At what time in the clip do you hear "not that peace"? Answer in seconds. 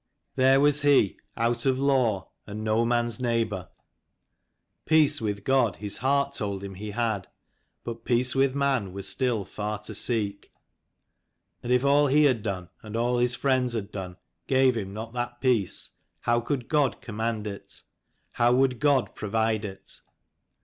14.91-15.91